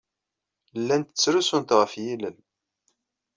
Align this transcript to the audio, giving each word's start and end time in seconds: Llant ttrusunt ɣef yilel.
Llant 0.79 1.11
ttrusunt 1.17 1.75
ɣef 1.79 1.93
yilel. 2.03 2.37